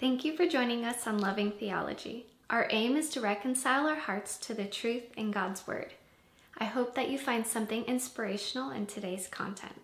[0.00, 2.26] Thank you for joining us on Loving Theology.
[2.50, 5.94] Our aim is to reconcile our hearts to the truth in God's Word.
[6.58, 9.80] I hope that you find something inspirational in today's content.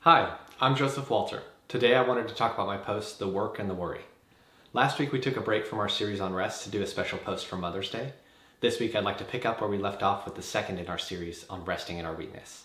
[0.00, 1.42] Hi, I'm Joseph Walter.
[1.68, 4.02] Today I wanted to talk about my post, The Work and the Worry.
[4.74, 7.16] Last week we took a break from our series on rest to do a special
[7.16, 8.12] post for Mother's Day.
[8.64, 10.88] This week I'd like to pick up where we left off with the second in
[10.88, 12.64] our series on resting in our weakness.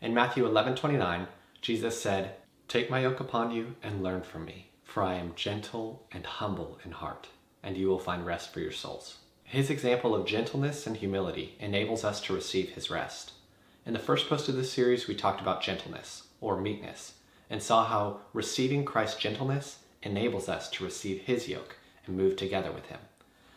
[0.00, 1.26] In Matthew 11:29,
[1.60, 2.36] Jesus said,
[2.68, 6.78] "Take my yoke upon you and learn from me, for I am gentle and humble
[6.84, 7.26] in heart,
[7.64, 12.04] and you will find rest for your souls." His example of gentleness and humility enables
[12.04, 13.32] us to receive his rest.
[13.84, 17.14] In the first post of this series, we talked about gentleness or meekness
[17.50, 21.76] and saw how receiving Christ's gentleness enables us to receive his yoke
[22.06, 23.00] and move together with him.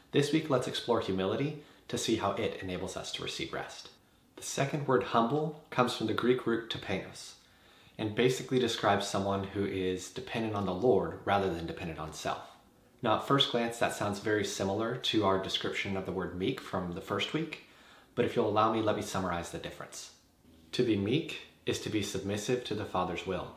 [0.10, 3.90] This week, let's explore humility to see how it enables us to receive rest.
[4.36, 7.34] The second word humble comes from the Greek root tapeinos
[7.98, 12.42] and basically describes someone who is dependent on the Lord rather than dependent on self.
[13.02, 16.60] Now, at first glance, that sounds very similar to our description of the word meek
[16.60, 17.66] from the first week,
[18.16, 20.12] but if you'll allow me, let me summarize the difference.
[20.74, 23.56] To be meek is to be submissive to the Father's will.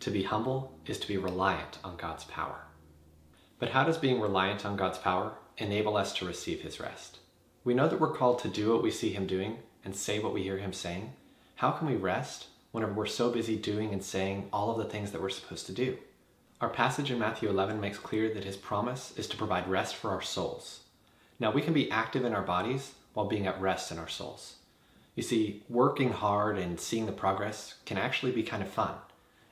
[0.00, 2.64] To be humble is to be reliant on God's power.
[3.58, 7.18] But how does being reliant on God's power enable us to receive His rest?
[7.64, 10.34] We know that we're called to do what we see Him doing and say what
[10.34, 11.12] we hear Him saying.
[11.56, 15.12] How can we rest whenever we're so busy doing and saying all of the things
[15.12, 15.96] that we're supposed to do?
[16.60, 20.10] Our passage in Matthew 11 makes clear that His promise is to provide rest for
[20.10, 20.80] our souls.
[21.38, 24.56] Now, we can be active in our bodies while being at rest in our souls.
[25.14, 28.94] You see, working hard and seeing the progress can actually be kind of fun.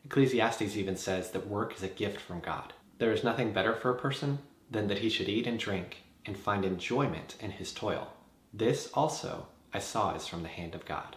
[0.04, 2.72] Ecclesiastes even says that work is a gift from God.
[2.98, 6.36] There is nothing better for a person than that he should eat and drink and
[6.36, 8.12] find enjoyment in his toil.
[8.52, 11.16] This also I saw is from the hand of God.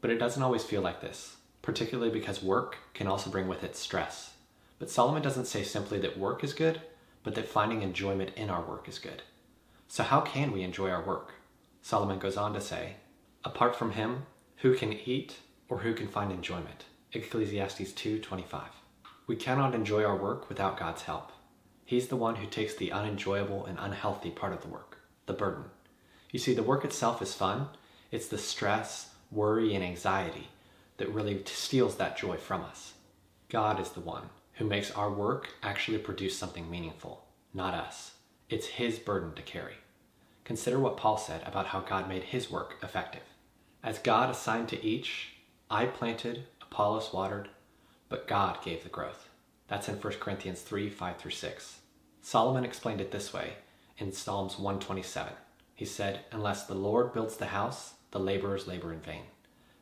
[0.00, 3.76] But it doesn't always feel like this, particularly because work can also bring with it
[3.76, 4.34] stress.
[4.78, 6.80] But Solomon doesn't say simply that work is good,
[7.22, 9.22] but that finding enjoyment in our work is good.
[9.88, 11.34] So, how can we enjoy our work?
[11.82, 12.96] Solomon goes on to say,
[13.44, 15.36] Apart from him, who can eat
[15.68, 16.84] or who can find enjoyment?
[17.12, 18.68] Ecclesiastes 2:25.
[19.26, 21.32] We cannot enjoy our work without God's help.
[21.90, 25.64] He's the one who takes the unenjoyable and unhealthy part of the work, the burden.
[26.30, 27.66] You see, the work itself is fun.
[28.12, 30.50] It's the stress, worry, and anxiety
[30.98, 32.92] that really steals that joy from us.
[33.48, 38.12] God is the one who makes our work actually produce something meaningful, not us.
[38.48, 39.74] It's His burden to carry.
[40.44, 43.24] Consider what Paul said about how God made His work effective.
[43.82, 45.32] As God assigned to each,
[45.68, 47.48] I planted, Apollos watered,
[48.08, 49.29] but God gave the growth.
[49.70, 51.78] That's in 1 Corinthians 3 5 through 6.
[52.22, 53.54] Solomon explained it this way
[53.98, 55.32] in Psalms 127.
[55.76, 59.22] He said, Unless the Lord builds the house, the laborers labor in vain.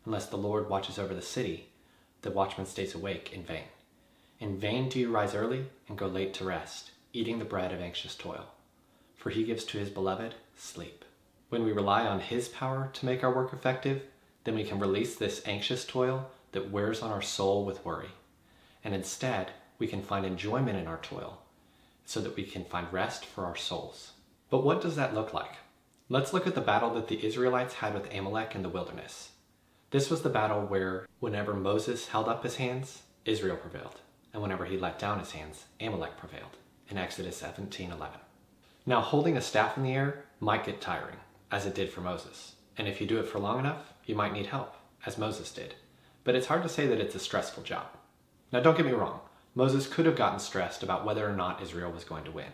[0.04, 1.70] Unless the Lord watches over the city,
[2.20, 3.64] the watchman stays awake in vain.
[4.38, 7.80] In vain do you rise early and go late to rest, eating the bread of
[7.80, 8.44] anxious toil.
[9.16, 11.02] For he gives to his beloved sleep.
[11.48, 14.02] When we rely on his power to make our work effective,
[14.44, 18.10] then we can release this anxious toil that wears on our soul with worry.
[18.84, 21.42] And instead, we can find enjoyment in our toil
[22.04, 24.12] so that we can find rest for our souls.
[24.50, 25.56] But what does that look like?
[26.08, 29.30] Let's look at the battle that the Israelites had with Amalek in the wilderness.
[29.90, 34.00] This was the battle where, whenever Moses held up his hands, Israel prevailed,
[34.32, 36.56] and whenever he let down his hands, Amalek prevailed,
[36.88, 38.20] in Exodus 17 11.
[38.86, 41.16] Now, holding a staff in the air might get tiring,
[41.50, 44.32] as it did for Moses, and if you do it for long enough, you might
[44.32, 44.74] need help,
[45.04, 45.74] as Moses did
[46.28, 47.86] but it's hard to say that it's a stressful job.
[48.52, 49.20] Now, don't get me wrong,
[49.54, 52.52] Moses could have gotten stressed about whether or not Israel was going to win.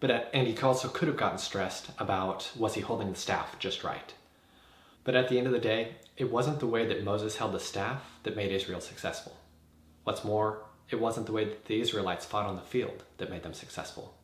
[0.00, 3.58] But at, and he also could have gotten stressed about was he holding the staff
[3.58, 4.12] just right.
[5.04, 7.60] But at the end of the day, it wasn't the way that Moses held the
[7.60, 9.36] staff that made Israel successful.
[10.04, 13.42] What's more, it wasn't the way that the Israelites fought on the field that made
[13.42, 14.14] them successful.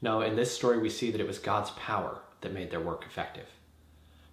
[0.00, 3.04] No, in this story, we see that it was God's power that made their work
[3.06, 3.46] effective.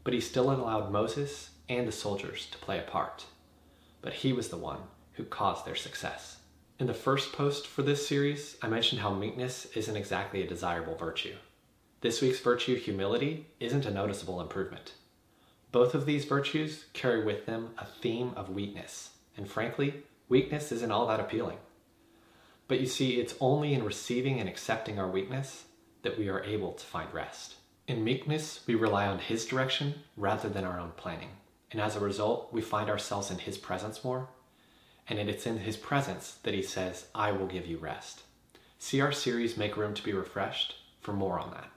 [0.04, 3.26] But he still allowed Moses and the soldiers to play a part
[4.06, 4.78] but he was the one
[5.14, 6.38] who caused their success.
[6.78, 10.98] In the first post for this series, I mentioned how meekness isn't exactly a desirable
[10.98, 11.36] virtue.
[12.02, 14.92] This week's virtue, humility, isn't a noticeable improvement.
[15.72, 20.92] Both of these virtues carry with them a theme of weakness, and frankly, weakness isn't
[20.92, 21.60] all that appealing.
[22.68, 25.64] But you see, it's only in receiving and accepting our weakness
[26.02, 27.56] that we are able to find rest.
[27.88, 31.30] In meekness, we rely on His direction rather than our own planning.
[31.72, 34.28] And as a result, we find ourselves in His presence more.
[35.08, 38.24] And it's in His presence that He says, I will give you rest.
[38.80, 41.70] See our series, Make Room to Be Refreshed, for more on that.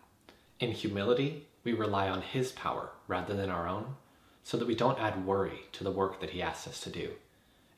[0.60, 3.96] In humility, we rely on His power rather than our own,
[4.44, 7.10] so that we don't add worry to the work that He asks us to do,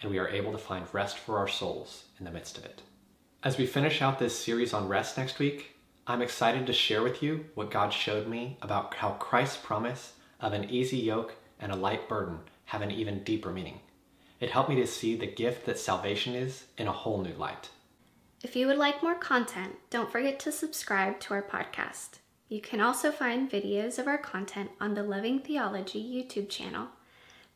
[0.00, 2.82] and we are able to find rest for our souls in the midst of it.
[3.42, 5.76] As we finish out this series on rest next week,
[6.06, 10.52] I'm excited to share with you what God showed me about how Christ's promise of
[10.52, 13.80] an easy yoke and a light burden have an even deeper meaning.
[14.40, 17.68] It helped me to see the gift that salvation is in a whole new light.
[18.42, 22.20] If you would like more content, don't forget to subscribe to our podcast.
[22.48, 26.88] You can also find videos of our content on the Loving Theology YouTube channel.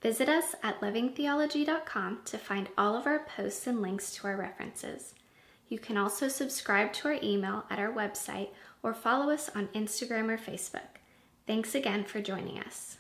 [0.03, 5.15] Visit us at lovingtheology.com to find all of our posts and links to our references.
[5.69, 8.51] You can also subscribe to our email at our website
[8.83, 11.01] or follow us on Instagram or Facebook.
[11.47, 12.99] Thanks again for joining us.